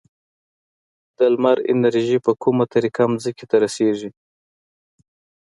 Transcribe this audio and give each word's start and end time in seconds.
د 1.17 1.19
لمر 1.33 1.57
انرژي 1.73 2.17
په 2.25 2.31
کومه 2.41 2.65
طریقه 2.73 3.03
ځمکې 3.23 3.45
ته 3.49 3.55
رسیږي؟ 3.63 4.09